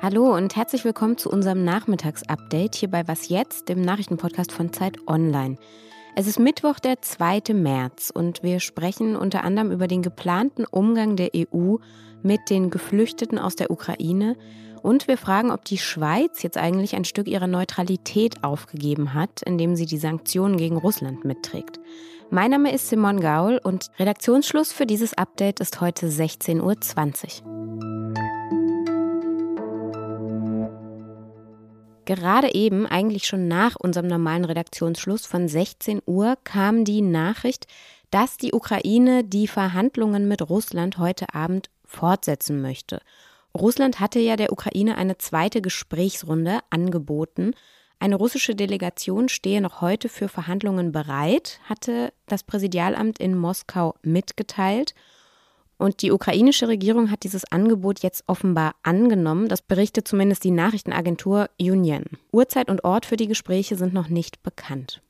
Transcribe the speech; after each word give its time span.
Hallo 0.00 0.34
und 0.34 0.56
herzlich 0.56 0.86
willkommen 0.86 1.18
zu 1.18 1.28
unserem 1.28 1.62
Nachmittagsupdate 1.62 2.74
hier 2.74 2.90
bei 2.90 3.06
Was 3.06 3.28
jetzt, 3.28 3.68
dem 3.68 3.82
Nachrichtenpodcast 3.82 4.52
von 4.52 4.72
Zeit 4.72 4.96
Online. 5.06 5.58
Es 6.14 6.26
ist 6.26 6.38
Mittwoch, 6.38 6.78
der 6.78 7.02
2. 7.02 7.52
März 7.52 8.08
und 8.08 8.42
wir 8.42 8.60
sprechen 8.60 9.14
unter 9.14 9.44
anderem 9.44 9.72
über 9.72 9.88
den 9.88 10.00
geplanten 10.00 10.64
Umgang 10.64 11.16
der 11.16 11.32
EU 11.36 11.76
mit 12.22 12.48
den 12.48 12.70
Geflüchteten 12.70 13.38
aus 13.38 13.56
der 13.56 13.70
Ukraine 13.70 14.38
und 14.82 15.06
wir 15.06 15.18
fragen, 15.18 15.50
ob 15.50 15.66
die 15.66 15.76
Schweiz 15.76 16.42
jetzt 16.42 16.56
eigentlich 16.56 16.96
ein 16.96 17.04
Stück 17.04 17.28
ihrer 17.28 17.46
Neutralität 17.46 18.42
aufgegeben 18.42 19.12
hat, 19.12 19.42
indem 19.42 19.76
sie 19.76 19.84
die 19.84 19.98
Sanktionen 19.98 20.56
gegen 20.56 20.78
Russland 20.78 21.26
mitträgt. 21.26 21.78
Mein 22.30 22.50
Name 22.50 22.72
ist 22.72 22.88
Simon 22.88 23.20
Gaul 23.20 23.60
und 23.62 23.86
Redaktionsschluss 24.00 24.72
für 24.72 24.84
dieses 24.84 25.14
Update 25.14 25.60
ist 25.60 25.80
heute 25.80 26.08
16.20 26.08 26.60
Uhr. 26.60 27.56
Gerade 32.04 32.52
eben, 32.52 32.84
eigentlich 32.86 33.26
schon 33.26 33.46
nach 33.46 33.76
unserem 33.76 34.08
normalen 34.08 34.44
Redaktionsschluss 34.44 35.24
von 35.24 35.46
16 35.46 36.02
Uhr, 36.04 36.36
kam 36.42 36.84
die 36.84 37.00
Nachricht, 37.00 37.68
dass 38.10 38.36
die 38.36 38.52
Ukraine 38.52 39.22
die 39.22 39.46
Verhandlungen 39.46 40.26
mit 40.26 40.48
Russland 40.50 40.98
heute 40.98 41.32
Abend 41.32 41.70
fortsetzen 41.84 42.60
möchte. 42.60 43.00
Russland 43.56 44.00
hatte 44.00 44.18
ja 44.18 44.34
der 44.34 44.52
Ukraine 44.52 44.98
eine 44.98 45.16
zweite 45.18 45.62
Gesprächsrunde 45.62 46.58
angeboten. 46.70 47.54
Eine 47.98 48.16
russische 48.16 48.54
Delegation 48.54 49.28
stehe 49.28 49.62
noch 49.62 49.80
heute 49.80 50.08
für 50.08 50.28
Verhandlungen 50.28 50.92
bereit, 50.92 51.60
hatte 51.64 52.12
das 52.26 52.42
Präsidialamt 52.42 53.18
in 53.18 53.36
Moskau 53.36 53.94
mitgeteilt. 54.02 54.94
Und 55.78 56.02
die 56.02 56.12
ukrainische 56.12 56.68
Regierung 56.68 57.10
hat 57.10 57.24
dieses 57.24 57.50
Angebot 57.50 58.00
jetzt 58.00 58.24
offenbar 58.26 58.74
angenommen. 58.82 59.48
Das 59.48 59.62
berichtet 59.62 60.08
zumindest 60.08 60.44
die 60.44 60.50
Nachrichtenagentur 60.50 61.48
Union. 61.60 62.04
Uhrzeit 62.32 62.70
und 62.70 62.84
Ort 62.84 63.06
für 63.06 63.16
die 63.16 63.28
Gespräche 63.28 63.76
sind 63.76 63.94
noch 63.94 64.08
nicht 64.08 64.42
bekannt. 64.42 65.02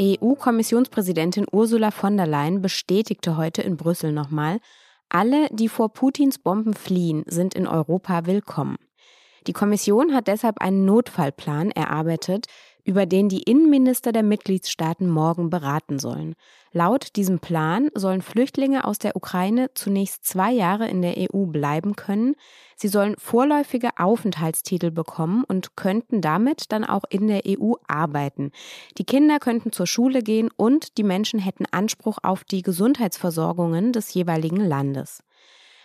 EU-Kommissionspräsidentin 0.00 1.46
Ursula 1.52 1.90
von 1.90 2.16
der 2.16 2.26
Leyen 2.26 2.62
bestätigte 2.62 3.36
heute 3.36 3.62
in 3.62 3.76
Brüssel 3.76 4.12
nochmal, 4.12 4.60
alle, 5.08 5.48
die 5.50 5.68
vor 5.68 5.92
Putins 5.92 6.38
Bomben 6.38 6.72
fliehen, 6.72 7.22
sind 7.26 7.54
in 7.54 7.66
Europa 7.66 8.24
willkommen. 8.24 8.78
Die 9.46 9.52
Kommission 9.52 10.14
hat 10.14 10.28
deshalb 10.28 10.60
einen 10.60 10.84
Notfallplan 10.84 11.70
erarbeitet, 11.72 12.46
über 12.84 13.06
den 13.06 13.28
die 13.28 13.42
Innenminister 13.42 14.12
der 14.12 14.22
Mitgliedstaaten 14.22 15.08
morgen 15.08 15.50
beraten 15.50 15.98
sollen. 15.98 16.34
Laut 16.72 17.16
diesem 17.16 17.38
Plan 17.38 17.90
sollen 17.94 18.22
Flüchtlinge 18.22 18.84
aus 18.84 18.98
der 18.98 19.14
Ukraine 19.14 19.70
zunächst 19.74 20.24
zwei 20.24 20.50
Jahre 20.52 20.88
in 20.88 21.02
der 21.02 21.14
EU 21.18 21.44
bleiben 21.46 21.96
können. 21.96 22.34
Sie 22.76 22.88
sollen 22.88 23.14
vorläufige 23.18 23.90
Aufenthaltstitel 23.98 24.90
bekommen 24.90 25.44
und 25.44 25.76
könnten 25.76 26.20
damit 26.20 26.72
dann 26.72 26.84
auch 26.84 27.04
in 27.08 27.28
der 27.28 27.42
EU 27.46 27.74
arbeiten. 27.86 28.50
Die 28.98 29.04
Kinder 29.04 29.38
könnten 29.38 29.70
zur 29.70 29.86
Schule 29.86 30.22
gehen 30.22 30.48
und 30.56 30.98
die 30.98 31.04
Menschen 31.04 31.38
hätten 31.38 31.66
Anspruch 31.70 32.18
auf 32.22 32.42
die 32.44 32.62
Gesundheitsversorgungen 32.62 33.92
des 33.92 34.12
jeweiligen 34.14 34.56
Landes. 34.56 35.22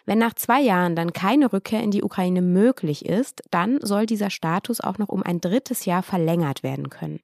Wenn 0.08 0.18
nach 0.20 0.34
zwei 0.36 0.62
Jahren 0.62 0.96
dann 0.96 1.12
keine 1.12 1.52
Rückkehr 1.52 1.84
in 1.84 1.92
die 1.92 2.02
Ukraine 2.02 2.42
möglich 2.42 3.06
ist, 3.06 3.44
dann 3.52 3.80
soll 3.82 4.06
dieser 4.06 4.30
Status 4.30 4.80
auch 4.80 4.98
noch 4.98 5.10
um 5.10 5.22
ein 5.22 5.42
drittes 5.42 5.84
Jahr 5.84 6.02
verlängert 6.02 6.64
werden 6.64 6.90
können. 6.90 7.20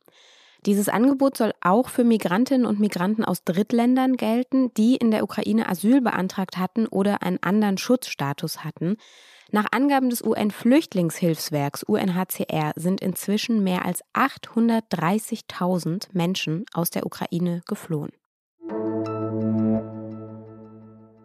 Dieses 0.65 0.89
Angebot 0.89 1.37
soll 1.37 1.53
auch 1.61 1.87
für 1.87 2.03
Migrantinnen 2.03 2.67
und 2.67 2.81
Migranten 2.81 3.23
aus 3.23 3.45
Drittländern 3.45 4.17
gelten, 4.17 4.73
die 4.73 4.97
in 4.97 5.11
der 5.11 5.23
Ukraine 5.23 5.69
Asyl 5.69 6.01
beantragt 6.01 6.57
hatten 6.57 6.85
oder 6.87 7.23
einen 7.23 7.41
anderen 7.41 7.77
Schutzstatus 7.77 8.65
hatten. 8.65 8.97
Nach 9.49 9.67
Angaben 9.71 10.09
des 10.09 10.21
UN-Flüchtlingshilfswerks 10.21 11.83
UNHCR 11.83 12.73
sind 12.75 12.99
inzwischen 12.99 13.63
mehr 13.63 13.85
als 13.85 14.03
830.000 14.13 16.07
Menschen 16.11 16.66
aus 16.73 16.89
der 16.89 17.05
Ukraine 17.05 17.61
geflohen. 17.66 18.11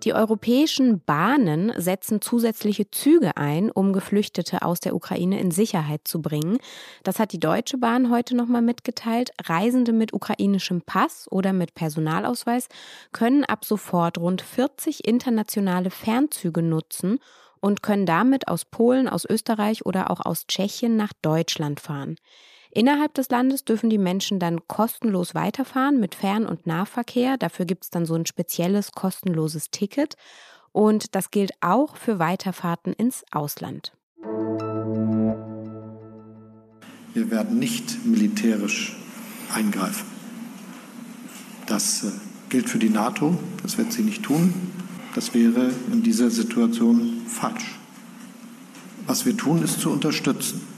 Die 0.05 0.15
europäischen 0.15 1.01
Bahnen 1.05 1.73
setzen 1.77 2.21
zusätzliche 2.21 2.89
Züge 2.91 3.37
ein, 3.37 3.69
um 3.69 3.93
Geflüchtete 3.93 4.63
aus 4.63 4.79
der 4.79 4.95
Ukraine 4.95 5.41
in 5.41 5.51
Sicherheit 5.51 6.03
zu 6.05 6.23
bringen. 6.23 6.59
Das 7.03 7.19
hat 7.19 7.33
die 7.33 7.41
Deutsche 7.41 7.79
Bahn 7.79 8.09
heute 8.09 8.37
nochmal 8.37 8.63
mitgeteilt. 8.63 9.31
Reisende 9.43 9.93
mit 9.93 10.13
ukrainischem 10.13 10.83
Pass 10.83 11.27
oder 11.31 11.53
mit 11.53 11.75
Personalausweis 11.75 12.69
können 13.11 13.45
ab 13.45 13.65
sofort 13.65 14.19
rund 14.19 14.41
40 14.41 15.05
internationale 15.05 15.91
Fernzüge 15.91 16.63
nutzen 16.63 17.19
und 17.61 17.83
können 17.83 18.07
damit 18.07 18.47
aus 18.47 18.65
Polen, 18.65 19.09
aus 19.09 19.25
Österreich 19.25 19.85
oder 19.85 20.13
auch 20.13 20.25
aus 20.25 20.47
Tschechien 20.47 20.97
nach 20.97 21.13
Deutschland 21.23 21.81
fahren. 21.81 22.17
Innerhalb 22.71 23.15
des 23.15 23.31
Landes 23.31 23.65
dürfen 23.65 23.89
die 23.89 23.99
Menschen 23.99 24.39
dann 24.39 24.67
kostenlos 24.69 25.35
weiterfahren 25.35 25.99
mit 25.99 26.15
Fern- 26.15 26.47
und 26.47 26.67
Nahverkehr. 26.67 27.39
Dafür 27.39 27.65
gibt 27.65 27.85
es 27.85 27.91
dann 27.91 28.05
so 28.05 28.15
ein 28.15 28.27
spezielles 28.27 28.93
kostenloses 28.93 29.71
Ticket. 29.71 30.17
Und 30.73 31.15
das 31.15 31.31
gilt 31.31 31.53
auch 31.61 31.97
für 31.97 32.19
Weiterfahrten 32.19 32.93
ins 32.93 33.25
Ausland. 33.33 33.93
Wir 37.15 37.31
werden 37.31 37.59
nicht 37.59 38.05
militärisch 38.05 38.97
eingreifen. 39.53 40.07
Das 41.67 42.05
äh, 42.05 42.11
gilt 42.51 42.69
für 42.69 42.79
die 42.79 42.91
NATO, 42.91 43.39
das 43.63 43.79
wird 43.79 43.93
sie 43.93 44.03
nicht 44.03 44.23
tun. 44.23 44.53
Das 45.15 45.35
wäre 45.35 45.73
in 45.91 46.03
dieser 46.03 46.31
Situation 46.31 47.23
falsch. 47.27 47.79
Was 49.07 49.25
wir 49.25 49.37
tun, 49.37 49.63
ist 49.63 49.81
zu 49.81 49.91
unterstützen 49.91 50.78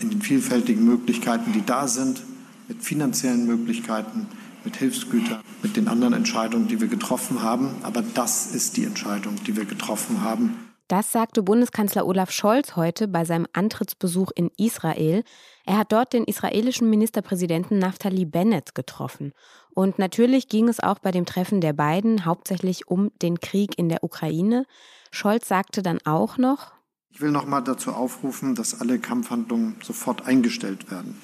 in 0.00 0.10
den 0.10 0.22
vielfältigen 0.22 0.84
Möglichkeiten, 0.84 1.52
die 1.52 1.64
da 1.64 1.88
sind, 1.88 2.22
mit 2.68 2.82
finanziellen 2.82 3.46
Möglichkeiten, 3.46 4.26
mit 4.64 4.76
Hilfsgütern, 4.76 5.40
mit 5.62 5.76
den 5.76 5.88
anderen 5.88 6.12
Entscheidungen, 6.12 6.68
die 6.68 6.80
wir 6.80 6.88
getroffen 6.88 7.42
haben. 7.42 7.76
Aber 7.82 8.02
das 8.02 8.54
ist 8.54 8.76
die 8.76 8.84
Entscheidung, 8.84 9.36
die 9.46 9.56
wir 9.56 9.64
getroffen 9.64 10.22
haben. 10.22 10.70
Das 10.88 11.12
sagte 11.12 11.44
Bundeskanzler 11.44 12.04
Olaf 12.04 12.32
Scholz 12.32 12.74
heute 12.74 13.06
bei 13.06 13.24
seinem 13.24 13.46
Antrittsbesuch 13.52 14.32
in 14.34 14.50
Israel. 14.56 15.22
Er 15.64 15.78
hat 15.78 15.92
dort 15.92 16.12
den 16.12 16.24
israelischen 16.24 16.90
Ministerpräsidenten 16.90 17.78
Naftali 17.78 18.24
Bennett 18.24 18.74
getroffen. 18.74 19.32
Und 19.72 20.00
natürlich 20.00 20.48
ging 20.48 20.68
es 20.68 20.80
auch 20.80 20.98
bei 20.98 21.12
dem 21.12 21.26
Treffen 21.26 21.60
der 21.60 21.74
beiden 21.74 22.24
hauptsächlich 22.24 22.88
um 22.88 23.12
den 23.22 23.38
Krieg 23.38 23.78
in 23.78 23.88
der 23.88 24.02
Ukraine. 24.02 24.66
Scholz 25.12 25.46
sagte 25.46 25.82
dann 25.82 25.98
auch 26.04 26.38
noch, 26.38 26.72
ich 27.12 27.20
will 27.20 27.30
noch 27.30 27.46
mal 27.46 27.60
dazu 27.60 27.92
aufrufen, 27.92 28.54
dass 28.54 28.80
alle 28.80 28.98
Kampfhandlungen 28.98 29.76
sofort 29.82 30.26
eingestellt 30.26 30.90
werden. 30.90 31.16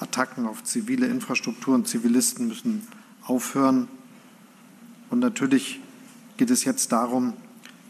Attacken 0.00 0.46
auf 0.46 0.64
zivile 0.64 1.06
Infrastruktur 1.06 1.74
und 1.74 1.86
Zivilisten 1.86 2.48
müssen 2.48 2.86
aufhören. 3.22 3.88
Und 5.10 5.20
natürlich 5.20 5.80
geht 6.36 6.50
es 6.50 6.64
jetzt 6.64 6.92
darum, 6.92 7.34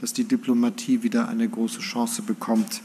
dass 0.00 0.12
die 0.12 0.24
Diplomatie 0.24 1.02
wieder 1.02 1.28
eine 1.28 1.48
große 1.48 1.80
Chance 1.80 2.22
bekommt. 2.22 2.82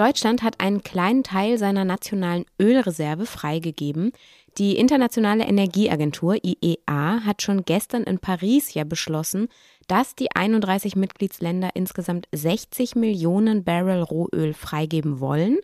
Deutschland 0.00 0.42
hat 0.42 0.60
einen 0.60 0.82
kleinen 0.82 1.24
Teil 1.24 1.58
seiner 1.58 1.84
nationalen 1.84 2.46
Ölreserve 2.58 3.26
freigegeben. 3.26 4.12
Die 4.56 4.78
Internationale 4.78 5.44
Energieagentur 5.44 6.36
IEA 6.42 7.20
hat 7.26 7.42
schon 7.42 7.66
gestern 7.66 8.04
in 8.04 8.18
Paris 8.18 8.72
ja 8.72 8.84
beschlossen, 8.84 9.48
dass 9.88 10.14
die 10.14 10.34
31 10.34 10.96
Mitgliedsländer 10.96 11.68
insgesamt 11.74 12.28
60 12.32 12.96
Millionen 12.96 13.62
Barrel 13.62 14.00
Rohöl 14.00 14.54
freigeben 14.54 15.20
wollen. 15.20 15.58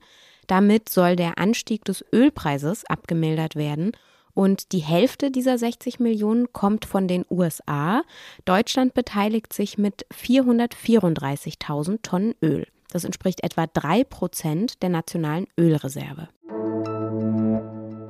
Damit 0.46 0.90
soll 0.90 1.16
der 1.16 1.38
Anstieg 1.38 1.86
des 1.86 2.04
Ölpreises 2.12 2.84
abgemildert 2.84 3.56
werden. 3.56 3.92
Und 4.34 4.72
die 4.72 4.80
Hälfte 4.80 5.30
dieser 5.30 5.56
60 5.56 5.98
Millionen 5.98 6.52
kommt 6.52 6.84
von 6.84 7.08
den 7.08 7.24
USA. 7.30 8.02
Deutschland 8.44 8.92
beteiligt 8.92 9.54
sich 9.54 9.78
mit 9.78 10.04
434.000 10.12 12.02
Tonnen 12.02 12.34
Öl. 12.42 12.66
Das 12.90 13.04
entspricht 13.04 13.42
etwa 13.42 13.66
drei 13.66 14.04
Prozent 14.04 14.82
der 14.82 14.90
nationalen 14.90 15.46
Ölreserve. 15.58 16.28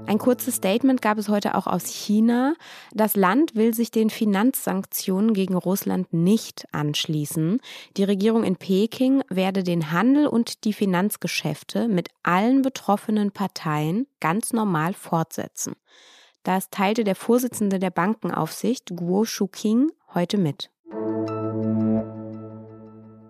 Ein 0.06 0.18
kurzes 0.18 0.54
Statement 0.54 1.02
gab 1.02 1.18
es 1.18 1.28
heute 1.28 1.56
auch 1.56 1.66
aus 1.66 1.86
China. 1.86 2.54
Das 2.92 3.16
Land 3.16 3.56
will 3.56 3.74
sich 3.74 3.90
den 3.90 4.08
Finanzsanktionen 4.08 5.34
gegen 5.34 5.56
Russland 5.56 6.12
nicht 6.12 6.64
anschließen. 6.70 7.60
Die 7.96 8.04
Regierung 8.04 8.44
in 8.44 8.54
Peking 8.54 9.24
werde 9.28 9.64
den 9.64 9.90
Handel 9.90 10.28
und 10.28 10.62
die 10.64 10.72
Finanzgeschäfte 10.72 11.88
mit 11.88 12.10
allen 12.22 12.62
betroffenen 12.62 13.32
Parteien 13.32 14.06
ganz 14.20 14.52
normal 14.52 14.94
fortsetzen. 14.94 15.74
Das 16.44 16.70
teilte 16.70 17.02
der 17.02 17.16
Vorsitzende 17.16 17.80
der 17.80 17.90
Bankenaufsicht, 17.90 18.92
Guo 18.94 19.24
Shuqing, 19.24 19.90
heute 20.14 20.38
mit. 20.38 20.70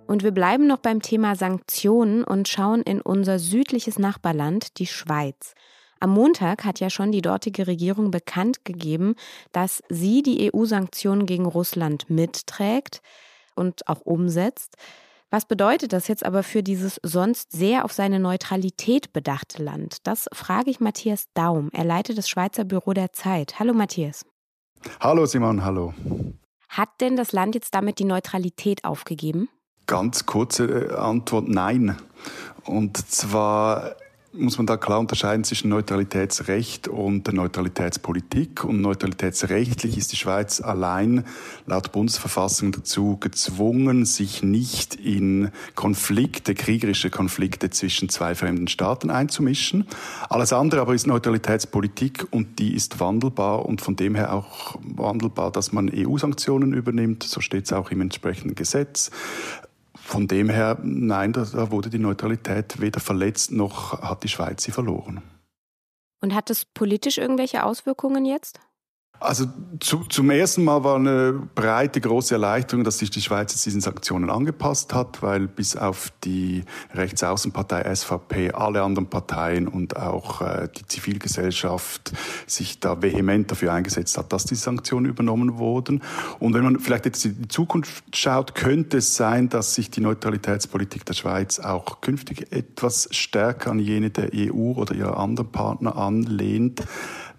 Und 0.07 0.23
wir 0.23 0.31
bleiben 0.31 0.67
noch 0.67 0.79
beim 0.79 1.03
Thema 1.03 1.35
Sanktionen 1.35 2.23
und 2.23 2.49
schauen 2.49 2.83
in 2.83 3.01
unser 3.01 3.39
südliches 3.39 3.99
Nachbarland, 3.99 4.79
die 4.79 4.87
Schweiz. 4.87 5.55
Am 5.99 6.11
Montag 6.11 6.65
hat 6.65 6.79
ja 6.79 6.91
schon 6.91 7.11
die 7.11 7.23
dortige 7.23 7.67
Regierung 7.67 8.11
bekannt 8.11 8.65
gegeben, 8.65 9.17
dass 9.53 9.83
sie 9.89 10.23
die 10.23 10.53
EU-Sanktionen 10.53 11.27
gegen 11.27 11.47
Russland 11.47 12.09
mitträgt 12.09 13.01
und 13.55 13.89
auch 13.89 14.03
umsetzt. 14.03 14.77
Was 15.31 15.47
bedeutet 15.47 15.93
das 15.93 16.07
jetzt 16.07 16.25
aber 16.25 16.43
für 16.43 16.63
dieses 16.63 17.01
sonst 17.03 17.51
sehr 17.51 17.85
auf 17.85 17.93
seine 17.93 18.21
Neutralität 18.21 19.13
bedachte 19.13 19.63
Land? 19.63 20.07
Das 20.07 20.29
frage 20.33 20.71
ich 20.71 20.79
Matthias 20.79 21.27
Daum. 21.35 21.71
Er 21.73 21.85
leitet 21.85 22.17
das 22.17 22.29
Schweizer 22.29 22.65
Büro 22.65 22.93
der 22.93 23.13
Zeit. 23.13 23.59
Hallo 23.59 23.73
Matthias. 23.73 24.25
Hallo 25.01 25.27
Simon, 25.27 25.65
hallo. 25.65 25.95
Hat 26.69 26.91
denn 27.01 27.17
das 27.17 27.33
Land 27.33 27.55
jetzt 27.55 27.75
damit 27.75 27.99
die 27.99 28.05
Neutralität 28.05 28.85
aufgegeben? 28.85 29.49
Ganz 29.87 30.27
kurze 30.27 30.91
äh, 30.91 30.95
Antwort, 30.95 31.49
nein. 31.49 31.97
Und 32.65 32.97
zwar 33.11 33.95
muss 34.39 34.59
man 34.59 34.67
da 34.67 34.77
klar 34.77 35.01
unterscheiden 35.01 35.45
zwischen 35.45 35.71
Neutralitätsrecht 35.71 36.89
und 36.89 37.27
der 37.27 37.35
Neutralitätspolitik. 37.35 38.65
Und 38.65 38.81
neutralitätsrechtlich 38.81 39.97
ist 39.97 40.13
die 40.13 40.17
Schweiz 40.17 40.61
allein 40.61 41.25
laut 41.67 41.93
Bundesverfassung 41.93 42.73
dazu 42.73 43.17
gezwungen, 43.19 44.05
sich 44.05 44.43
nicht 44.43 44.95
in 44.95 45.51
Konflikte, 45.75 46.55
kriegerische 46.55 47.11
Konflikte 47.11 47.71
zwischen 47.71 48.09
zwei 48.09 48.35
fremden 48.35 48.69
Staaten 48.69 49.11
einzumischen. 49.11 49.87
Alles 50.29 50.53
andere 50.53 50.81
aber 50.81 50.95
ist 50.95 51.07
Neutralitätspolitik 51.07 52.27
und 52.31 52.59
die 52.59 52.75
ist 52.75 53.01
wandelbar 53.01 53.65
und 53.67 53.81
von 53.81 53.97
dem 53.97 54.15
her 54.15 54.33
auch 54.33 54.77
wandelbar, 54.83 55.51
dass 55.51 55.73
man 55.73 55.91
EU-Sanktionen 55.95 56.73
übernimmt. 56.73 57.23
So 57.23 57.41
steht 57.41 57.67
es 57.67 57.73
auch 57.73 57.91
im 57.91 58.01
entsprechenden 58.01 58.55
Gesetz. 58.55 59.11
Von 60.07 60.29
dem 60.29 60.49
her, 60.49 60.79
nein, 60.85 61.33
da 61.33 61.73
wurde 61.73 61.91
die 61.91 61.99
Neutralität 61.99 62.81
weder 62.81 63.01
verletzt 63.01 63.51
noch 63.51 64.01
hat 64.01 64.23
die 64.23 64.29
Schweiz 64.29 64.63
sie 64.63 64.71
verloren. 64.71 65.21
Und 66.21 66.33
hat 66.33 66.49
es 66.49 66.65
politisch 66.65 67.19
irgendwelche 67.19 67.65
Auswirkungen 67.65 68.25
jetzt? 68.25 68.61
Also 69.19 69.47
zu, 69.81 70.01
zum 70.09 70.31
ersten 70.31 70.63
Mal 70.65 70.85
war 70.85 70.97
eine 70.97 71.33
breite, 71.55 72.01
große 72.01 72.35
Erleichterung, 72.35 72.85
dass 72.85 72.99
sich 72.99 73.11
die 73.11 73.23
Schweiz 73.23 73.53
jetzt 73.53 73.65
diesen 73.65 73.81
Sanktionen 73.81 74.31
angepasst 74.31 74.93
hat, 74.95 75.23
weil 75.23 75.49
bis 75.49 75.77
auf 75.77 76.13
die 76.25 76.65
Rechtsaußenpartei 76.95 77.95
SVP 77.95 78.53
alle 78.53 78.83
anderen 78.83 79.09
Parteien 79.09 79.69
und 79.69 79.97
auch 79.97 80.43
äh, 80.43 80.69
die 80.77 80.87
Zivilgesellschaft 80.87 82.13
sich 82.47 82.81
da 82.81 83.01
vehement 83.01 83.51
dafür 83.51 83.73
eingesetzt 83.73 84.19
hat, 84.19 84.33
dass 84.33 84.45
die 84.45 84.55
Sanktionen 84.55 85.07
übernommen 85.07 85.57
wurden. 85.57 86.03
Und 86.39 86.55
wenn 86.55 86.65
man 86.65 86.79
vielleicht 86.79 87.07
jetzt 87.07 87.25
in 87.25 87.43
die 87.43 87.49
Zukunft 87.49 88.05
schaut, 88.15 88.55
könnte 88.55 88.99
es 88.99 89.17
sein, 89.17 89.49
dass 89.49 89.75
sich 89.75 89.91
die 89.91 90.01
Neutralitätspolitik 90.01 91.07
der 91.07 91.15
Schweiz 91.15 91.59
auch 91.59 92.01
künftig 92.01 92.53
etwas 92.53 93.09
stärker 93.13 93.71
an 93.71 93.79
jene 93.79 94.11
der 94.11 94.31
EU 94.35 94.73
oder 94.73 94.95
ihrer 94.95 95.17
anderen 95.19 95.51
Partner 95.51 95.97
anlehnt 95.97 96.83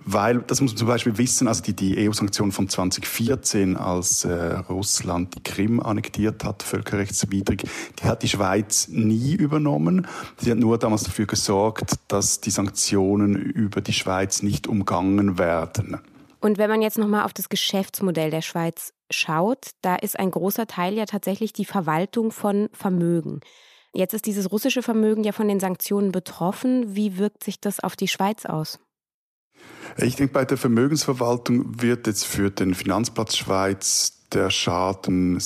weil, 0.08 0.40
das 0.40 0.62
muss 0.62 0.72
man 0.72 0.78
zum 0.78 0.88
Beispiel 0.88 1.18
wissen, 1.18 1.50
also 1.50 1.62
die, 1.62 1.76
die 1.76 2.08
EU-Sanktionen 2.08 2.54
von 2.54 2.70
2014, 2.70 3.76
als 3.76 4.24
äh, 4.24 4.54
Russland 4.70 5.36
die 5.36 5.44
Krim 5.44 5.82
annektiert 5.82 6.46
hat, 6.46 6.64
völkerrechtswidrig, 6.64 7.64
die 8.00 8.04
hat 8.04 8.24
die 8.24 8.30
Schweiz 8.30 8.88
nie 8.88 9.34
übernommen. 9.34 10.08
Sie 10.38 10.50
hat 10.50 10.60
nur 10.60 10.78
damals 10.78 11.04
dafür 11.04 11.26
gesorgt, 11.26 11.96
dass 12.08 12.40
die 12.40 12.52
Sanktionen 12.52 13.36
über 13.36 13.82
die 13.82 13.92
Schweiz 13.92 14.42
nicht 14.42 14.68
umgangen 14.68 15.38
werden. 15.38 16.00
Und 16.40 16.58
wenn 16.58 16.70
man 16.70 16.82
jetzt 16.82 16.98
nochmal 16.98 17.26
auf 17.26 17.34
das 17.34 17.50
Geschäftsmodell 17.50 18.32
der 18.32 18.42
Schweiz 18.42 18.94
schaut, 19.12 19.72
da 19.82 19.98
ist 19.98 20.18
ein 20.18 20.32
großer 20.32 20.68
Teil 20.68 20.94
ja 20.94 21.06
tatsächlich 21.06 21.52
die 21.52 21.66
Verwaltung 21.66 22.32
von 22.32 22.70
Vermögen. 22.72 23.42
Jetzt 23.94 24.14
ist 24.14 24.26
dieses 24.26 24.52
russische 24.52 24.84
Vermögen 24.84 25.26
ja 25.26 25.34
von 25.34 25.50
den 25.50 25.60
Sanktionen 25.60 26.14
betroffen. 26.14 26.96
Wie 26.96 27.18
wirkt 27.18 27.44
sich 27.44 27.60
das 27.60 27.82
auf 27.82 27.96
die 27.96 28.08
Schweiz 28.08 28.46
aus? 28.46 28.80
Ich 29.98 30.16
denke, 30.16 30.34
bei 30.34 30.46
der 30.46 30.58
Vermögensverwaltung 30.58 31.82
wird 31.82 32.08
jetzt 32.08 32.26
für 32.26 32.52
den 32.52 32.76
Finanzplatz 32.76 33.36
Schweiz 33.36 34.14
der 34.34 34.50
Schaden 34.50 35.42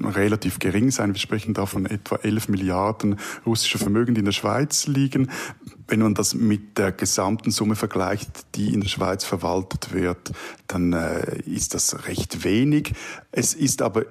relativ 0.00 0.58
gering 0.58 0.90
sein. 0.90 1.14
Wir 1.14 1.18
sprechen 1.20 1.54
da 1.54 1.66
von 1.66 1.86
etwa 1.86 2.16
11 2.16 2.48
Milliarden 2.48 3.18
russischer 3.46 3.78
Vermögen, 3.78 4.14
die 4.14 4.18
in 4.20 4.26
der 4.26 4.32
Schweiz 4.32 4.86
liegen. 4.86 5.30
Wenn 5.88 6.00
man 6.00 6.14
das 6.14 6.34
mit 6.34 6.76
der 6.76 6.92
gesamten 6.92 7.50
Summe 7.50 7.76
vergleicht, 7.76 8.28
die 8.54 8.74
in 8.74 8.80
der 8.80 8.88
Schweiz 8.88 9.24
verwaltet 9.24 9.92
wird, 9.92 10.32
dann 10.66 10.92
äh, 10.92 11.40
ist 11.46 11.74
das 11.74 12.06
recht 12.06 12.44
wenig. 12.44 12.92
Es 13.32 13.54
ist 13.54 13.80
aber 13.80 14.04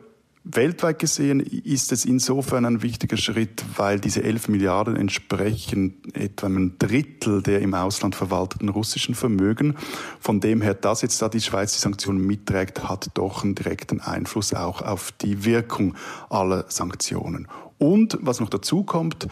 Weltweit 0.48 1.00
gesehen 1.00 1.40
ist 1.40 1.92
es 1.92 2.06
insofern 2.06 2.66
ein 2.66 2.84
wichtiger 2.84 3.18
Schritt, 3.18 3.66
weil 3.78 4.00
diese 4.00 4.22
11 4.22 4.48
Milliarden 4.50 4.96
entsprechen 4.96 5.96
etwa 6.14 6.46
einem 6.46 6.78
Drittel 6.78 7.42
der 7.42 7.62
im 7.62 7.74
Ausland 7.74 8.14
verwalteten 8.14 8.70
russischen 8.70 9.16
Vermögen. 9.16 9.76
Von 10.20 10.40
dem 10.42 10.62
her, 10.62 10.76
dass 10.76 11.02
jetzt 11.02 11.20
da 11.20 11.30
die 11.30 11.42
Schweiz 11.42 11.74
die 11.74 11.80
Sanktionen 11.80 12.24
mitträgt, 12.24 12.88
hat 12.88 13.10
doch 13.16 13.44
einen 13.44 13.56
direkten 13.56 14.02
Einfluss 14.02 14.54
auch 14.54 14.84
auf 14.84 15.12
die 15.14 15.46
Wirkung 15.46 15.96
aller 16.30 16.66
Sanktionen. 16.68 17.48
Und 17.80 18.20
was 18.22 18.40
noch 18.40 18.50
dazu 18.50 18.84
kommt, 18.84 19.28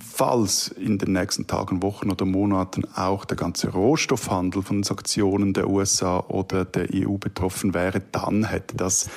falls 0.00 0.68
in 0.68 0.96
den 0.96 1.12
nächsten 1.12 1.46
Tagen, 1.46 1.82
Wochen 1.82 2.10
oder 2.10 2.24
Monaten 2.24 2.86
auch 2.94 3.26
der 3.26 3.36
ganze 3.36 3.68
Rohstoffhandel 3.68 4.62
von 4.62 4.82
Sanktionen 4.82 5.52
der 5.52 5.68
USA 5.68 6.20
oder 6.20 6.64
der 6.64 6.88
EU 6.92 7.18
betroffen 7.18 7.74
wäre, 7.74 8.00
dann 8.12 8.44
hätte 8.44 8.78
das 8.78 9.10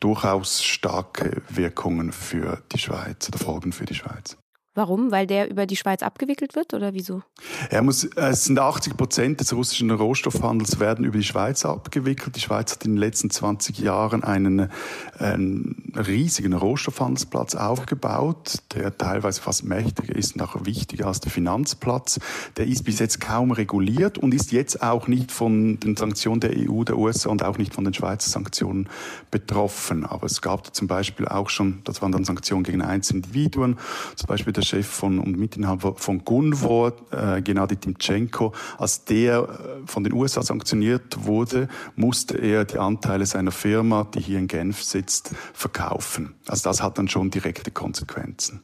durchaus 0.00 0.64
starke 0.64 1.42
Wirkungen 1.48 2.12
für 2.12 2.62
die 2.72 2.78
Schweiz 2.78 3.28
oder 3.28 3.38
Folgen 3.38 3.72
für 3.72 3.84
die 3.84 3.94
Schweiz. 3.94 4.36
Warum? 4.74 5.10
Weil 5.10 5.26
der 5.26 5.50
über 5.50 5.66
die 5.66 5.74
Schweiz 5.74 6.00
abgewickelt 6.00 6.54
wird 6.54 6.74
oder 6.74 6.94
wieso? 6.94 7.22
Er 7.70 7.82
muss, 7.82 8.04
es 8.04 8.44
sind 8.44 8.56
80 8.56 8.96
Prozent 8.96 9.40
des 9.40 9.52
russischen 9.52 9.90
Rohstoffhandels 9.90 10.78
werden 10.78 11.04
über 11.04 11.18
die 11.18 11.24
Schweiz 11.24 11.64
abgewickelt. 11.64 12.36
Die 12.36 12.40
Schweiz 12.40 12.72
hat 12.72 12.84
in 12.84 12.92
den 12.92 12.98
letzten 12.98 13.30
20 13.30 13.78
Jahren 13.80 14.22
einen, 14.22 14.70
einen 15.18 15.92
riesigen 15.96 16.52
Rohstoffhandelsplatz 16.52 17.56
aufgebaut, 17.56 18.58
der 18.74 18.96
teilweise 18.96 19.42
fast 19.42 19.64
mächtiger 19.64 20.14
ist 20.14 20.36
und 20.36 20.42
auch 20.42 20.64
wichtiger 20.64 21.06
als 21.06 21.18
der 21.18 21.32
Finanzplatz. 21.32 22.20
Der 22.56 22.68
ist 22.68 22.84
bis 22.84 23.00
jetzt 23.00 23.20
kaum 23.20 23.50
reguliert 23.50 24.18
und 24.18 24.32
ist 24.32 24.52
jetzt 24.52 24.84
auch 24.84 25.08
nicht 25.08 25.32
von 25.32 25.80
den 25.80 25.96
Sanktionen 25.96 26.38
der 26.38 26.52
EU, 26.56 26.84
der 26.84 26.96
USA 26.96 27.30
und 27.30 27.42
auch 27.42 27.58
nicht 27.58 27.74
von 27.74 27.82
den 27.82 27.92
Schweizer 27.92 28.30
Sanktionen 28.30 28.88
betroffen. 29.32 30.06
Aber 30.06 30.26
es 30.26 30.40
gab 30.40 30.72
zum 30.76 30.86
Beispiel 30.86 31.26
auch 31.26 31.50
schon, 31.50 31.80
das 31.82 32.02
waren 32.02 32.12
dann 32.12 32.24
Sanktionen 32.24 32.62
gegen 32.62 32.82
einzelne 32.82 33.18
Individuen, 33.18 33.76
zum 34.14 34.28
Beispiel 34.28 34.52
der 34.52 34.62
Chef 34.70 34.86
von, 34.86 35.18
und 35.18 35.36
Mitinhaber 35.36 35.96
von 35.96 36.24
Gunvor, 36.24 36.92
äh, 37.10 37.42
Gennady 37.42 37.76
Timchenko, 37.76 38.52
als 38.78 39.04
der 39.04 39.42
äh, 39.42 39.86
von 39.86 40.04
den 40.04 40.12
USA 40.12 40.42
sanktioniert 40.42 41.26
wurde, 41.26 41.68
musste 41.96 42.38
er 42.38 42.64
die 42.64 42.78
Anteile 42.78 43.26
seiner 43.26 43.50
Firma, 43.50 44.04
die 44.14 44.20
hier 44.20 44.38
in 44.38 44.46
Genf 44.46 44.82
sitzt, 44.82 45.34
verkaufen. 45.52 46.36
Also 46.46 46.68
das 46.68 46.82
hat 46.82 46.98
dann 46.98 47.08
schon 47.08 47.30
direkte 47.30 47.72
Konsequenzen. 47.72 48.62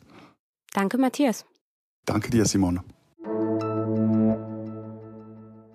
Danke, 0.72 0.96
Matthias. 0.96 1.44
Danke 2.04 2.30
dir, 2.30 2.44
Simone. 2.44 2.84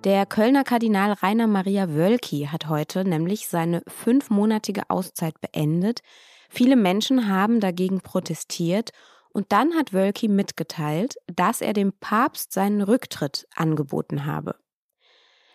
Der 0.05 0.25
Kölner 0.25 0.63
Kardinal 0.63 1.11
Rainer 1.11 1.47
Maria 1.47 1.89
Wölki 1.89 2.47
hat 2.51 2.69
heute 2.69 3.03
nämlich 3.03 3.49
seine 3.49 3.83
fünfmonatige 3.87 4.89
Auszeit 4.89 5.41
beendet. 5.41 6.01
Viele 6.49 6.75
Menschen 6.77 7.27
haben 7.27 7.59
dagegen 7.59 7.99
protestiert 7.99 8.91
und 9.33 9.51
dann 9.51 9.75
hat 9.75 9.93
Wölki 9.93 10.27
mitgeteilt, 10.27 11.15
dass 11.27 11.61
er 11.61 11.73
dem 11.73 11.93
Papst 11.93 12.53
seinen 12.53 12.81
Rücktritt 12.81 13.47
angeboten 13.55 14.25
habe. 14.25 14.55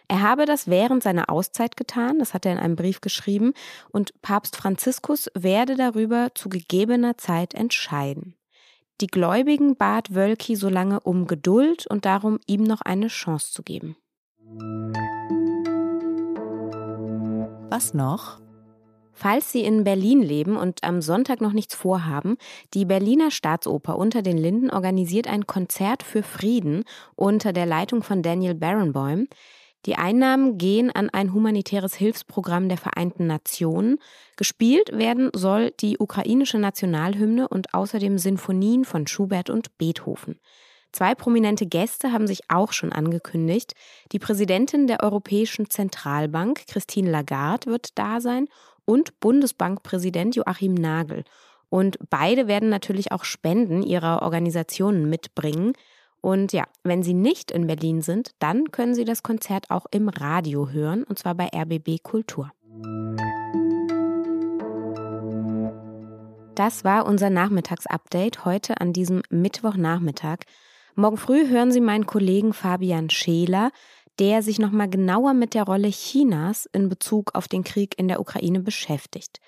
Er 0.09 0.23
habe 0.23 0.47
das 0.47 0.69
während 0.69 1.03
seiner 1.03 1.31
Auszeit 1.31 1.77
getan, 1.77 2.19
das 2.21 2.33
hat 2.33 2.47
er 2.47 2.53
in 2.53 2.59
einem 2.59 2.77
Brief 2.77 3.01
geschrieben, 3.01 3.55
und 3.91 4.21
Papst 4.23 4.57
Franziskus 4.57 5.29
werde 5.35 5.75
darüber 5.75 6.29
zu 6.35 6.49
gegebener 6.49 7.19
Zeit 7.19 7.55
entscheiden. 7.55 8.37
Die 9.01 9.09
Gläubigen 9.09 9.77
bat 9.77 10.15
Wölki 10.15 10.57
so 10.57 10.69
lange 10.69 11.01
um 11.01 11.27
Geduld 11.27 11.87
und 11.87 12.05
darum, 12.05 12.39
ihm 12.47 12.63
noch 12.63 12.81
eine 12.81 13.09
Chance 13.09 13.53
zu 13.53 13.63
geben. 13.63 13.97
Was 17.69 17.93
noch? 17.93 18.41
Falls 19.19 19.51
Sie 19.51 19.65
in 19.65 19.83
Berlin 19.83 20.23
leben 20.23 20.59
und 20.59 20.85
am 20.85 21.01
Sonntag 21.01 21.41
noch 21.41 21.55
nichts 21.55 21.75
vorhaben, 21.75 22.37
die 22.75 22.85
Berliner 22.85 23.31
Staatsoper 23.31 23.97
unter 23.97 24.21
den 24.21 24.37
Linden 24.37 24.69
organisiert 24.69 25.27
ein 25.27 25.47
Konzert 25.47 26.03
für 26.03 26.23
Frieden 26.23 26.85
unter 27.15 27.55
der 27.55 27.65
Leitung 27.65 28.03
von 28.03 28.23
Daniel 28.23 28.55
Barenboim. 28.55 29.27
Die 29.87 29.95
Einnahmen 29.95 30.59
gehen 30.59 30.91
an 30.91 31.09
ein 31.09 31.33
humanitäres 31.33 31.95
Hilfsprogramm 31.95 32.69
der 32.69 32.77
Vereinten 32.77 33.27
Nationen. 33.27 34.01
Gespielt 34.37 34.93
werden 34.93 35.31
soll 35.35 35.71
die 35.81 35.97
ukrainische 35.99 36.59
Nationalhymne 36.59 37.49
und 37.49 37.73
außerdem 37.73 38.19
Sinfonien 38.19 38.85
von 38.85 39.07
Schubert 39.07 39.49
und 39.49 39.79
Beethoven. 39.79 40.39
Zwei 40.93 41.15
prominente 41.15 41.67
Gäste 41.67 42.13
haben 42.13 42.27
sich 42.27 42.41
auch 42.49 42.73
schon 42.73 42.93
angekündigt. 42.93 43.73
Die 44.13 44.19
Präsidentin 44.19 44.87
der 44.87 45.03
Europäischen 45.03 45.71
Zentralbank, 45.71 46.67
Christine 46.67 47.11
Lagarde, 47.11 47.71
wird 47.71 47.99
da 47.99 48.21
sein 48.21 48.49
und 48.87 49.21
Bundesbankpräsident 49.21 50.35
Joachim 50.35 50.73
Nagel. 50.73 51.25
Und 51.69 51.99
beide 52.09 52.49
werden 52.49 52.71
natürlich 52.71 53.13
auch 53.13 53.25
Spenden 53.25 53.83
ihrer 53.83 54.23
Organisationen 54.23 55.11
mitbringen. 55.11 55.75
Und 56.23 56.53
ja, 56.53 56.65
wenn 56.85 57.03
Sie 57.03 57.13
nicht 57.13 57.51
in 57.51 57.67
Berlin 57.67 58.01
sind, 58.01 58.31
dann 58.39 58.71
können 58.71 58.95
Sie 58.95 59.05
das 59.05 59.23
Konzert 59.23 59.71
auch 59.71 59.85
im 59.91 60.09
Radio 60.09 60.71
hören, 60.71 61.05
und 61.05 61.19
zwar 61.19 61.35
bei 61.35 61.51
RBB 61.55 62.03
Kultur. 62.03 62.51
Das 66.55 66.85
war 66.85 67.05
unser 67.05 67.29
Nachmittagsupdate 67.29 68.47
heute 68.47 68.81
an 68.81 68.95
diesem 68.95 69.21
Mittwochnachmittag. 69.29 70.39
Morgen 70.95 71.19
früh 71.19 71.47
hören 71.49 71.71
Sie 71.71 71.83
meinen 71.83 72.07
Kollegen 72.07 72.55
Fabian 72.55 73.11
Scheler, 73.11 73.71
der 74.19 74.43
sich 74.43 74.59
nochmal 74.59 74.89
genauer 74.89 75.35
mit 75.35 75.55
der 75.55 75.65
Rolle 75.65 75.89
Chinas 75.89 76.69
in 76.73 76.89
Bezug 76.89 77.35
auf 77.35 77.49
den 77.49 77.65
Krieg 77.65 77.99
in 77.99 78.09
der 78.09 78.21
Ukraine 78.21 78.61
beschäftigt. 78.61 79.41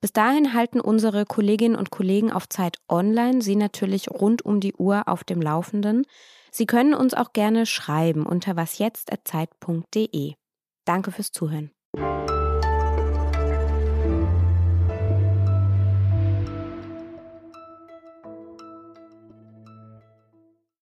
Bis 0.00 0.12
dahin 0.12 0.54
halten 0.54 0.80
unsere 0.80 1.26
Kolleginnen 1.26 1.76
und 1.76 1.90
Kollegen 1.90 2.32
auf 2.32 2.48
Zeit 2.48 2.78
Online 2.88 3.42
Sie 3.42 3.56
natürlich 3.56 4.10
rund 4.10 4.42
um 4.44 4.60
die 4.60 4.74
Uhr 4.74 5.08
auf 5.08 5.24
dem 5.24 5.42
Laufenden. 5.42 6.06
Sie 6.50 6.66
können 6.66 6.94
uns 6.94 7.14
auch 7.14 7.32
gerne 7.32 7.66
schreiben 7.66 8.24
unter 8.24 8.56
wasjetzt.zeit.de. 8.56 10.34
Danke 10.86 11.12
fürs 11.12 11.32
Zuhören. 11.32 11.70